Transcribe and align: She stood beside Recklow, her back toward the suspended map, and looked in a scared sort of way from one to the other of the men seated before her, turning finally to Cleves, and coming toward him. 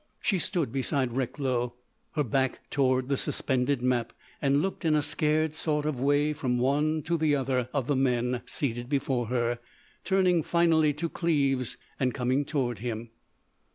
She 0.19 0.39
stood 0.39 0.71
beside 0.71 1.13
Recklow, 1.13 1.75
her 2.13 2.23
back 2.23 2.67
toward 2.71 3.07
the 3.07 3.15
suspended 3.17 3.83
map, 3.83 4.13
and 4.41 4.59
looked 4.59 4.83
in 4.83 4.95
a 4.95 5.01
scared 5.03 5.53
sort 5.53 5.85
of 5.85 5.99
way 5.99 6.33
from 6.33 6.57
one 6.57 7.03
to 7.03 7.19
the 7.19 7.35
other 7.35 7.69
of 7.71 7.85
the 7.85 7.95
men 7.95 8.41
seated 8.47 8.89
before 8.89 9.27
her, 9.27 9.59
turning 10.03 10.41
finally 10.41 10.91
to 10.95 11.07
Cleves, 11.07 11.77
and 11.99 12.15
coming 12.15 12.45
toward 12.45 12.79
him. 12.79 13.11